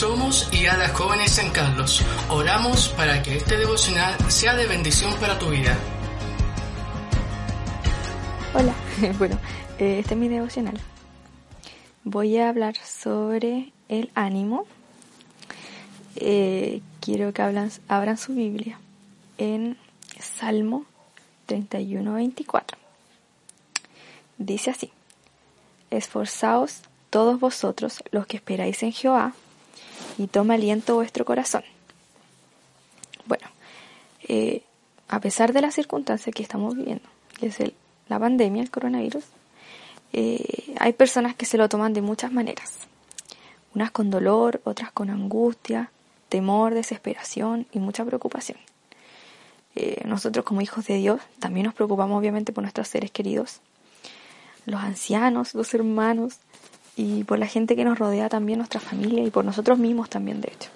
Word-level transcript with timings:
Somos 0.00 0.48
IADA 0.50 0.88
Jóvenes 0.94 1.36
en 1.36 1.50
Carlos. 1.50 2.02
Oramos 2.30 2.88
para 2.88 3.22
que 3.22 3.36
este 3.36 3.58
devocional 3.58 4.16
sea 4.30 4.54
de 4.54 4.66
bendición 4.66 5.12
para 5.20 5.38
tu 5.38 5.50
vida. 5.50 5.76
Hola, 8.54 8.74
bueno, 9.18 9.38
eh, 9.78 9.98
este 9.98 10.14
es 10.14 10.18
mi 10.18 10.28
devocional. 10.28 10.80
Voy 12.02 12.38
a 12.38 12.48
hablar 12.48 12.76
sobre 12.76 13.74
el 13.90 14.10
ánimo. 14.14 14.66
Eh, 16.16 16.80
quiero 17.02 17.34
que 17.34 17.42
hablan, 17.42 17.70
abran 17.86 18.16
su 18.16 18.32
Biblia 18.32 18.80
en 19.36 19.76
Salmo 20.18 20.86
31-24. 21.46 22.62
Dice 24.38 24.70
así, 24.70 24.92
Esforzaos 25.90 26.80
todos 27.10 27.38
vosotros 27.38 28.02
los 28.12 28.26
que 28.26 28.38
esperáis 28.38 28.82
en 28.82 28.92
Jehová, 28.92 29.34
y 30.18 30.26
toma 30.26 30.54
aliento 30.54 30.94
vuestro 30.94 31.24
corazón. 31.24 31.62
Bueno, 33.26 33.46
eh, 34.28 34.62
a 35.08 35.20
pesar 35.20 35.52
de 35.52 35.60
las 35.60 35.74
circunstancias 35.74 36.34
que 36.34 36.42
estamos 36.42 36.76
viviendo, 36.76 37.08
que 37.38 37.46
es 37.46 37.58
la 38.08 38.18
pandemia, 38.18 38.62
el 38.62 38.70
coronavirus, 38.70 39.24
eh, 40.12 40.74
hay 40.78 40.92
personas 40.92 41.34
que 41.34 41.46
se 41.46 41.58
lo 41.58 41.68
toman 41.68 41.92
de 41.92 42.02
muchas 42.02 42.32
maneras. 42.32 42.78
Unas 43.74 43.90
con 43.90 44.10
dolor, 44.10 44.60
otras 44.64 44.90
con 44.90 45.10
angustia, 45.10 45.90
temor, 46.28 46.74
desesperación 46.74 47.66
y 47.72 47.78
mucha 47.78 48.04
preocupación. 48.04 48.58
Eh, 49.76 50.02
nosotros 50.04 50.44
como 50.44 50.60
hijos 50.60 50.86
de 50.86 50.96
Dios 50.96 51.20
también 51.38 51.66
nos 51.66 51.74
preocupamos 51.74 52.18
obviamente 52.18 52.52
por 52.52 52.62
nuestros 52.62 52.88
seres 52.88 53.10
queridos, 53.12 53.60
los 54.66 54.80
ancianos, 54.80 55.54
los 55.54 55.72
hermanos, 55.74 56.38
y 57.00 57.24
por 57.24 57.38
la 57.38 57.46
gente 57.46 57.76
que 57.76 57.84
nos 57.84 57.98
rodea 57.98 58.28
también, 58.28 58.58
nuestra 58.58 58.78
familia 58.78 59.24
y 59.24 59.30
por 59.30 59.42
nosotros 59.42 59.78
mismos 59.78 60.10
también, 60.10 60.42
de 60.42 60.48
hecho. 60.48 60.68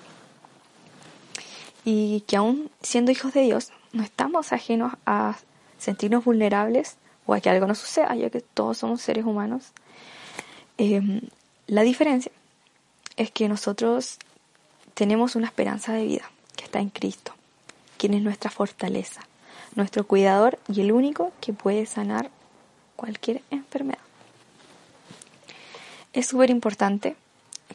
Y 1.85 2.23
que 2.23 2.37
aún 2.37 2.71
siendo 2.81 3.13
hijos 3.13 3.35
de 3.35 3.43
Dios, 3.43 3.73
no 3.93 4.03
estamos 4.03 4.55
ajenos 4.55 4.95
a 5.05 5.37
sentirnos 5.79 6.25
vulnerables 6.25 6.97
o 7.27 7.35
a 7.35 7.41
que 7.41 7.51
algo 7.51 7.67
nos 7.67 7.79
suceda, 7.79 8.15
ya 8.15 8.31
que 8.31 8.41
todos 8.41 8.79
somos 8.79 9.03
seres 9.03 9.27
humanos. 9.27 9.73
Em, 10.79 11.21
la 11.67 11.83
diferencia 11.83 12.33
es 13.17 13.31
que 13.31 13.47
nosotros 13.47 14.19
tenemos 14.95 15.37
una 15.37 15.47
esperanza 15.47 15.93
de 15.93 16.07
vida 16.07 16.31
que 16.57 16.65
está 16.65 16.81
en 16.81 16.89
Cristo, 16.89 17.35
quien 17.99 18.15
es 18.15 18.23
nuestra 18.23 18.51
fortaleza, 18.51 19.21
nuestro 19.75 20.07
cuidador 20.07 20.59
y 20.69 20.81
el 20.81 20.91
único 20.91 21.33
que 21.43 21.53
puede 21.53 21.85
sanar 21.85 22.31
cualquier 22.97 23.43
enfermedad 23.51 24.04
es 26.15 26.29
súper 26.29 26.51
importante 26.51 27.17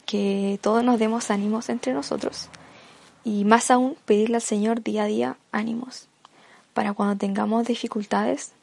que 0.05 0.59
todos 0.61 0.83
nos 0.83 0.97
demos 0.97 1.29
ánimos 1.29 1.69
entre 1.69 1.93
nosotros 1.93 2.47
y 3.25 3.43
más 3.43 3.69
aún 3.69 3.97
pedirle 4.05 4.37
al 4.37 4.41
Señor 4.41 4.81
día 4.81 5.03
a 5.03 5.07
día 5.07 5.37
ánimos 5.51 6.07
para 6.73 6.93
cuando 6.93 7.17
tengamos 7.17 7.67
dificultades. 7.67 8.53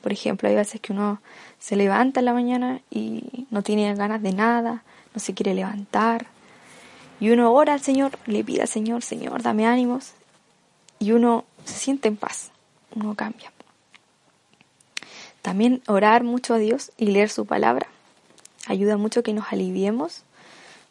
Por 0.00 0.12
ejemplo, 0.12 0.48
hay 0.48 0.54
veces 0.54 0.80
que 0.80 0.92
uno 0.92 1.20
se 1.58 1.76
levanta 1.76 2.20
en 2.20 2.26
la 2.26 2.32
mañana 2.32 2.80
y 2.90 3.46
no 3.50 3.62
tiene 3.62 3.94
ganas 3.94 4.22
de 4.22 4.32
nada, 4.32 4.82
no 5.14 5.20
se 5.20 5.34
quiere 5.34 5.54
levantar. 5.54 6.26
Y 7.20 7.30
uno 7.30 7.52
ora 7.52 7.74
al 7.74 7.80
Señor, 7.80 8.18
le 8.26 8.42
pide 8.44 8.62
al 8.62 8.68
Señor, 8.68 9.02
Señor, 9.02 9.42
dame 9.42 9.66
ánimos. 9.66 10.12
Y 11.00 11.12
uno 11.12 11.44
se 11.64 11.74
siente 11.74 12.08
en 12.08 12.16
paz, 12.16 12.50
uno 12.94 13.14
cambia. 13.14 13.52
También 15.42 15.82
orar 15.86 16.24
mucho 16.24 16.54
a 16.54 16.58
Dios 16.58 16.92
y 16.96 17.06
leer 17.06 17.28
su 17.28 17.44
palabra 17.44 17.88
ayuda 18.68 18.96
mucho 18.96 19.22
que 19.22 19.32
nos 19.32 19.52
aliviemos, 19.52 20.22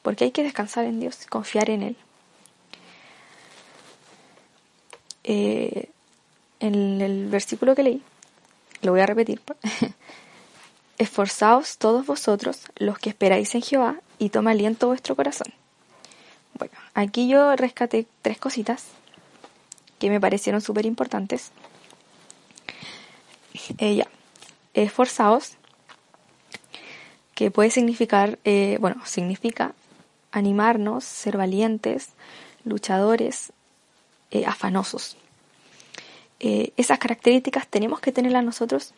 porque 0.01 0.25
hay 0.25 0.31
que 0.31 0.43
descansar 0.43 0.85
en 0.85 0.99
Dios, 0.99 1.25
confiar 1.29 1.69
en 1.69 1.83
Él. 1.83 1.97
Eh, 5.23 5.89
en 6.59 7.01
el 7.01 7.27
versículo 7.27 7.75
que 7.75 7.83
leí, 7.83 8.01
lo 8.81 8.91
voy 8.91 9.01
a 9.01 9.05
repetir, 9.05 9.41
esforzaos 10.97 11.77
todos 11.77 12.05
vosotros 12.05 12.61
los 12.77 12.97
que 12.97 13.09
esperáis 13.09 13.53
en 13.55 13.61
Jehová 13.61 13.97
y 14.17 14.29
toma 14.29 14.51
aliento 14.51 14.87
vuestro 14.87 15.15
corazón. 15.15 15.53
Bueno, 16.57 16.73
aquí 16.95 17.27
yo 17.27 17.55
rescaté 17.55 18.07
tres 18.21 18.39
cositas 18.39 18.85
que 19.99 20.09
me 20.09 20.19
parecieron 20.19 20.61
súper 20.61 20.85
importantes. 20.85 21.51
Ella, 23.77 24.07
esforzaos 24.73 25.57
que 27.37 27.51
puede 27.51 27.69
significar, 27.69 28.39
eh, 28.45 28.79
bueno, 28.81 29.05
significa 29.05 29.75
animarnos, 30.31 31.03
ser 31.03 31.37
valientes, 31.37 32.09
luchadores, 32.63 33.53
eh, 34.31 34.47
afanosos. 34.47 35.17
Eh, 36.39 36.73
esas 36.77 36.97
características 36.97 37.67
tenemos 37.67 37.99
que 37.99 38.11
tenerlas 38.11 38.43
nosotros 38.43 38.95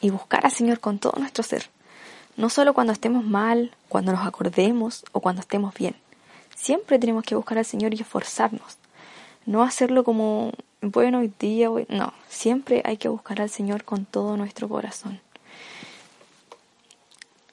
y 0.00 0.08
buscar 0.08 0.46
al 0.46 0.52
Señor 0.52 0.80
con 0.80 0.98
todo 0.98 1.12
nuestro 1.18 1.44
ser. 1.44 1.68
No 2.38 2.48
solo 2.48 2.72
cuando 2.72 2.94
estemos 2.94 3.22
mal, 3.22 3.76
cuando 3.90 4.12
nos 4.12 4.26
acordemos 4.26 5.04
o 5.12 5.20
cuando 5.20 5.42
estemos 5.42 5.74
bien. 5.74 5.96
Siempre 6.56 6.98
tenemos 6.98 7.24
que 7.24 7.34
buscar 7.34 7.58
al 7.58 7.66
Señor 7.66 7.92
y 7.92 8.00
esforzarnos. 8.00 8.78
No 9.44 9.62
hacerlo 9.62 10.04
como, 10.04 10.52
bueno, 10.80 11.18
hoy 11.18 11.30
día, 11.38 11.68
no. 11.90 12.14
Siempre 12.30 12.80
hay 12.86 12.96
que 12.96 13.10
buscar 13.10 13.42
al 13.42 13.50
Señor 13.50 13.84
con 13.84 14.06
todo 14.06 14.38
nuestro 14.38 14.70
corazón. 14.70 15.20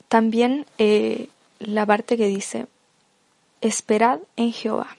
También 0.08 0.66
eh, 0.78 1.30
la 1.60 1.86
parte 1.86 2.18
que 2.18 2.28
dice, 2.28 2.68
esperad 3.62 4.20
en 4.36 4.54
Jehová, 4.54 4.96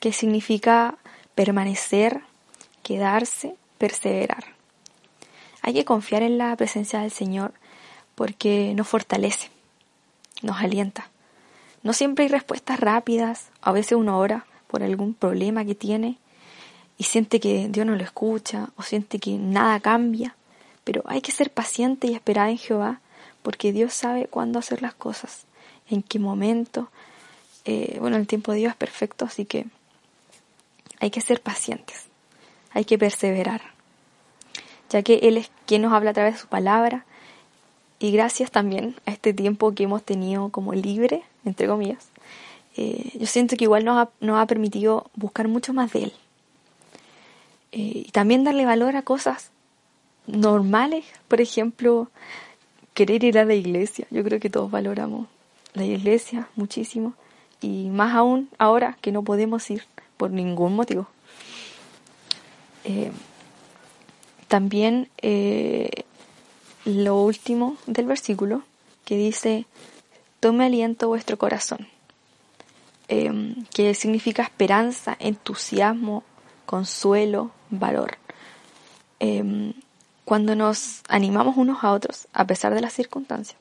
que 0.00 0.12
significa 0.12 0.96
permanecer, 1.34 2.20
quedarse, 2.82 3.56
perseverar. 3.78 4.44
Hay 5.62 5.74
que 5.74 5.84
confiar 5.84 6.22
en 6.22 6.38
la 6.38 6.54
presencia 6.56 7.00
del 7.00 7.10
Señor 7.10 7.54
porque 8.14 8.72
nos 8.76 8.86
fortalece, 8.86 9.50
nos 10.42 10.60
alienta. 10.60 11.10
No 11.82 11.92
siempre 11.92 12.24
hay 12.24 12.28
respuestas 12.28 12.78
rápidas, 12.78 13.48
a 13.62 13.72
veces 13.72 13.92
uno 13.92 14.18
ora 14.18 14.46
por 14.68 14.82
algún 14.82 15.14
problema 15.14 15.64
que 15.64 15.74
tiene 15.74 16.18
y 16.98 17.04
siente 17.04 17.40
que 17.40 17.68
Dios 17.68 17.86
no 17.86 17.96
lo 17.96 18.04
escucha 18.04 18.68
o 18.76 18.82
siente 18.82 19.18
que 19.18 19.36
nada 19.38 19.80
cambia, 19.80 20.36
pero 20.84 21.02
hay 21.06 21.20
que 21.20 21.32
ser 21.32 21.50
paciente 21.50 22.06
y 22.06 22.14
esperar 22.14 22.50
en 22.50 22.58
Jehová 22.58 23.00
porque 23.44 23.72
Dios 23.72 23.92
sabe 23.92 24.26
cuándo 24.26 24.58
hacer 24.58 24.80
las 24.80 24.94
cosas, 24.94 25.44
en 25.90 26.02
qué 26.02 26.18
momento. 26.18 26.88
Eh, 27.66 27.98
bueno, 28.00 28.16
el 28.16 28.26
tiempo 28.26 28.52
de 28.52 28.58
Dios 28.58 28.70
es 28.70 28.76
perfecto, 28.76 29.26
así 29.26 29.44
que 29.44 29.66
hay 30.98 31.10
que 31.10 31.20
ser 31.20 31.42
pacientes, 31.42 32.06
hay 32.70 32.86
que 32.86 32.96
perseverar, 32.96 33.60
ya 34.88 35.02
que 35.02 35.16
Él 35.24 35.36
es 35.36 35.50
quien 35.66 35.82
nos 35.82 35.92
habla 35.92 36.10
a 36.10 36.14
través 36.14 36.34
de 36.34 36.40
su 36.40 36.48
palabra 36.48 37.04
y 37.98 38.12
gracias 38.12 38.50
también 38.50 38.96
a 39.04 39.10
este 39.10 39.34
tiempo 39.34 39.74
que 39.74 39.84
hemos 39.84 40.02
tenido 40.02 40.48
como 40.48 40.72
libre, 40.72 41.22
entre 41.44 41.66
comillas, 41.66 42.08
eh, 42.78 43.10
yo 43.12 43.26
siento 43.26 43.58
que 43.58 43.64
igual 43.64 43.84
nos 43.84 43.98
ha, 43.98 44.10
nos 44.20 44.38
ha, 44.40 44.46
permitido 44.46 45.10
buscar 45.16 45.48
mucho 45.48 45.74
más 45.74 45.92
de 45.92 46.04
Él. 46.04 46.12
Eh, 47.72 48.04
y 48.06 48.10
también 48.10 48.42
darle 48.42 48.64
valor 48.64 48.96
a 48.96 49.02
cosas 49.02 49.50
normales, 50.26 51.04
por 51.28 51.42
ejemplo, 51.42 52.08
querer 52.94 53.24
ir 53.24 53.38
a 53.38 53.44
la 53.44 53.54
iglesia. 53.54 54.06
Yo 54.10 54.24
creo 54.24 54.40
que 54.40 54.50
todos 54.50 54.70
valoramos 54.70 55.26
la 55.74 55.84
iglesia 55.84 56.48
muchísimo 56.54 57.14
y 57.60 57.90
más 57.90 58.14
aún 58.14 58.48
ahora 58.58 58.96
que 59.00 59.12
no 59.12 59.22
podemos 59.22 59.68
ir 59.70 59.84
por 60.16 60.30
ningún 60.30 60.76
motivo. 60.76 61.08
Eh, 62.84 63.10
también 64.48 65.08
eh, 65.22 66.04
lo 66.84 67.20
último 67.22 67.76
del 67.86 68.06
versículo 68.06 68.62
que 69.04 69.16
dice, 69.16 69.66
tome 70.40 70.64
aliento 70.64 71.08
vuestro 71.08 71.36
corazón, 71.38 71.88
eh, 73.08 73.54
que 73.74 73.94
significa 73.94 74.42
esperanza, 74.42 75.16
entusiasmo, 75.18 76.22
consuelo, 76.66 77.50
valor. 77.70 78.18
Cuando 80.24 80.56
nos 80.56 81.02
animamos 81.08 81.56
unos 81.56 81.84
a 81.84 81.92
otros, 81.92 82.28
a 82.32 82.46
pesar 82.46 82.74
de 82.74 82.80
las 82.80 82.92
circunstancias, 82.94 83.58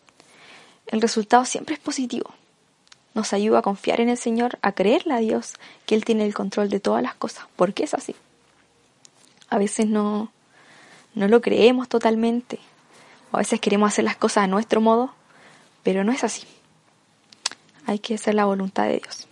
el 0.88 1.01
resultado 1.01 1.45
siempre 1.45 1.75
es 1.75 1.80
positivo. 1.80 2.33
Nos 3.13 3.33
ayuda 3.33 3.60
a 3.60 3.62
confiar 3.62 4.00
en 4.01 4.10
el 4.10 4.18
Señor, 4.18 4.57
a 4.62 4.71
creerle 4.71 5.13
a 5.13 5.18
Dios 5.18 5.54
que 5.86 5.95
Él 5.95 6.06
tiene 6.06 6.25
el 6.25 6.33
control 6.33 6.69
de 6.69 6.80
todas 6.80 7.04
las 7.04 7.15
cosas, 7.15 7.45
porque 7.56 7.83
es 7.83 7.94
así. 7.94 8.15
A 9.50 9.57
veces 9.57 9.88
no, 9.88 10.31
no 11.13 11.27
lo 11.27 11.42
creemos 11.42 11.89
totalmente, 11.89 12.60
a 13.31 13.38
veces 13.38 13.60
queremos 13.60 13.88
hacer 13.88 14.06
las 14.06 14.15
cosas 14.15 14.45
a 14.45 14.48
nuestro 14.48 14.80
modo, 14.80 15.13
pero 15.83 16.04
no 16.04 16.12
es 16.12 16.24
así. 16.24 16.44
Hay 17.86 18.00
que 18.00 18.15
hacer 18.15 18.36
la 18.36 18.45
voluntad 18.45 18.86
de 18.86 19.00
Dios. 19.00 19.27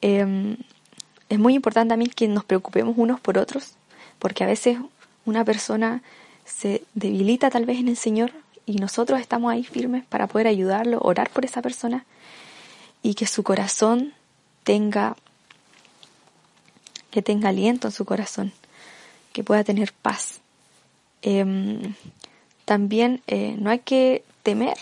Em, 0.00 0.56
es 1.28 1.38
muy 1.38 1.54
importante 1.54 1.92
también 1.92 2.10
que 2.10 2.28
nos 2.28 2.44
preocupemos 2.44 2.94
unos 2.98 3.20
por 3.20 3.38
otros, 3.38 3.74
porque 4.18 4.44
a 4.44 4.46
veces 4.46 4.78
una 5.24 5.44
persona 5.44 6.02
se 6.44 6.82
debilita 6.94 7.50
tal 7.50 7.64
vez 7.64 7.78
en 7.78 7.88
el 7.88 7.96
Señor 7.96 8.32
y 8.66 8.76
nosotros 8.76 9.20
estamos 9.20 9.52
ahí 9.52 9.64
firmes 9.64 10.04
para 10.04 10.26
poder 10.26 10.46
ayudarlo, 10.46 10.98
orar 11.00 11.30
por 11.30 11.44
esa 11.44 11.62
persona 11.62 12.04
y 13.02 13.14
que 13.14 13.26
su 13.26 13.42
corazón 13.42 14.12
tenga 14.64 15.16
que 17.10 17.20
tenga 17.20 17.50
aliento 17.50 17.88
en 17.88 17.92
su 17.92 18.06
corazón, 18.06 18.52
que 19.34 19.44
pueda 19.44 19.64
tener 19.64 19.92
paz. 19.92 20.40
Em, 21.20 21.94
también 22.64 23.20
eh, 23.26 23.54
no 23.58 23.68
hay 23.68 23.80
que 23.80 24.24
temer, 24.42 24.78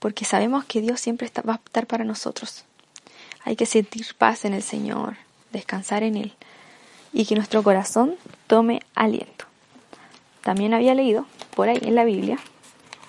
porque 0.00 0.26
sabemos 0.26 0.66
que 0.66 0.82
Dios 0.82 1.00
siempre 1.00 1.32
va 1.48 1.54
a 1.54 1.60
estar 1.64 1.86
para 1.86 2.04
nosotros. 2.04 2.64
Hay 3.42 3.56
que 3.56 3.64
sentir 3.64 4.06
paz 4.18 4.44
en 4.44 4.52
el 4.52 4.62
Señor, 4.62 5.16
descansar 5.50 6.02
en 6.02 6.16
Él 6.16 6.34
y 7.12 7.26
que 7.26 7.34
nuestro 7.34 7.62
corazón 7.62 8.14
tome 8.46 8.80
aliento. 8.94 9.46
También 10.42 10.74
había 10.74 10.94
leído 10.94 11.26
por 11.54 11.68
ahí 11.68 11.78
en 11.82 11.94
la 11.94 12.04
Biblia 12.04 12.38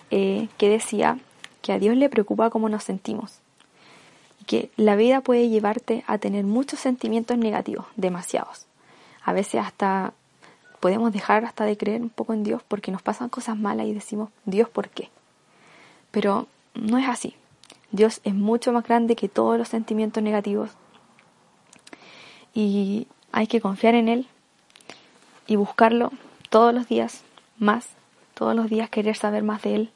eh, 0.09 0.49
que 0.57 0.69
decía 0.69 1.19
que 1.61 1.71
a 1.71 1.79
Dios 1.79 1.95
le 1.95 2.09
preocupa 2.09 2.49
cómo 2.49 2.69
nos 2.69 2.83
sentimos 2.83 3.39
y 4.39 4.45
que 4.45 4.71
la 4.75 4.95
vida 4.95 5.21
puede 5.21 5.49
llevarte 5.49 6.03
a 6.07 6.17
tener 6.17 6.43
muchos 6.43 6.79
sentimientos 6.79 7.37
negativos, 7.37 7.85
demasiados. 7.95 8.65
A 9.23 9.33
veces 9.33 9.61
hasta 9.61 10.13
podemos 10.79 11.13
dejar 11.13 11.45
hasta 11.45 11.63
de 11.63 11.77
creer 11.77 12.01
un 12.01 12.09
poco 12.09 12.33
en 12.33 12.43
Dios 12.43 12.61
porque 12.67 12.91
nos 12.91 13.01
pasan 13.01 13.29
cosas 13.29 13.57
malas 13.57 13.87
y 13.87 13.93
decimos, 13.93 14.29
Dios, 14.45 14.67
¿por 14.67 14.89
qué? 14.89 15.09
Pero 16.09 16.47
no 16.73 16.97
es 16.97 17.07
así. 17.07 17.35
Dios 17.91 18.19
es 18.23 18.33
mucho 18.33 18.73
más 18.73 18.83
grande 18.83 19.15
que 19.15 19.29
todos 19.29 19.57
los 19.57 19.67
sentimientos 19.67 20.23
negativos 20.23 20.71
y 22.53 23.07
hay 23.31 23.47
que 23.47 23.61
confiar 23.61 23.95
en 23.95 24.09
Él 24.09 24.27
y 25.47 25.55
buscarlo 25.55 26.11
todos 26.49 26.73
los 26.73 26.87
días 26.87 27.21
más, 27.57 27.87
todos 28.33 28.55
los 28.55 28.69
días 28.69 28.89
querer 28.89 29.15
saber 29.15 29.43
más 29.43 29.61
de 29.61 29.75
Él 29.75 29.91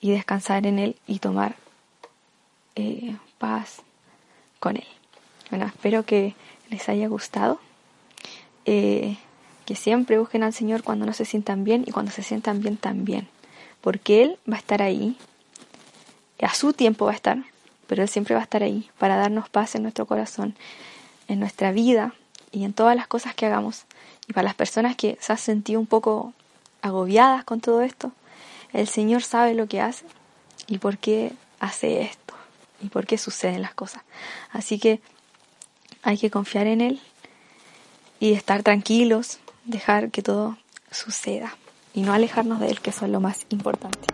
y 0.00 0.10
descansar 0.10 0.66
en 0.66 0.78
Él 0.78 0.96
y 1.06 1.18
tomar 1.18 1.56
eh, 2.76 3.16
paz 3.38 3.82
con 4.60 4.76
Él. 4.76 4.86
Bueno, 5.50 5.66
espero 5.66 6.04
que 6.04 6.34
les 6.70 6.88
haya 6.88 7.08
gustado. 7.08 7.60
Eh, 8.66 9.16
que 9.68 9.74
siempre 9.74 10.18
busquen 10.18 10.42
al 10.44 10.54
Señor 10.54 10.82
cuando 10.82 11.04
no 11.04 11.12
se 11.12 11.26
sientan 11.26 11.62
bien 11.62 11.84
y 11.86 11.90
cuando 11.90 12.10
se 12.10 12.22
sientan 12.22 12.62
bien 12.62 12.78
también. 12.78 13.28
Porque 13.82 14.22
Él 14.22 14.38
va 14.50 14.56
a 14.56 14.60
estar 14.60 14.80
ahí, 14.80 15.18
a 16.40 16.54
su 16.54 16.72
tiempo 16.72 17.04
va 17.04 17.12
a 17.12 17.14
estar, 17.14 17.44
pero 17.86 18.02
Él 18.02 18.08
siempre 18.08 18.34
va 18.34 18.40
a 18.40 18.44
estar 18.44 18.62
ahí 18.62 18.88
para 18.98 19.16
darnos 19.16 19.50
paz 19.50 19.74
en 19.74 19.82
nuestro 19.82 20.06
corazón, 20.06 20.54
en 21.28 21.38
nuestra 21.38 21.70
vida 21.72 22.14
y 22.52 22.64
en 22.64 22.72
todas 22.72 22.96
las 22.96 23.06
cosas 23.06 23.34
que 23.34 23.46
hagamos. 23.46 23.84
Y 24.26 24.32
para 24.32 24.44
las 24.44 24.54
personas 24.54 24.96
que 24.96 25.18
se 25.20 25.32
han 25.32 25.38
sentido 25.38 25.80
un 25.80 25.86
poco 25.86 26.32
agobiadas 26.82 27.44
con 27.44 27.60
todo 27.60 27.82
esto, 27.82 28.12
el 28.72 28.88
Señor 28.88 29.22
sabe 29.22 29.54
lo 29.54 29.66
que 29.66 29.80
hace 29.80 30.04
y 30.66 30.78
por 30.78 30.98
qué 30.98 31.32
hace 31.60 32.02
esto 32.02 32.34
y 32.80 32.88
por 32.88 33.06
qué 33.06 33.18
suceden 33.18 33.62
las 33.62 33.74
cosas. 33.74 34.02
Así 34.52 34.78
que 34.78 35.00
hay 36.02 36.18
que 36.18 36.30
confiar 36.30 36.66
en 36.66 36.80
Él 36.80 37.00
y 38.20 38.32
estar 38.32 38.62
tranquilos, 38.62 39.38
dejar 39.64 40.10
que 40.10 40.22
todo 40.22 40.56
suceda 40.90 41.56
y 41.94 42.02
no 42.02 42.12
alejarnos 42.12 42.60
de 42.60 42.68
Él, 42.68 42.80
que 42.80 42.90
eso 42.90 43.06
es 43.06 43.10
lo 43.10 43.20
más 43.20 43.46
importante. 43.50 44.06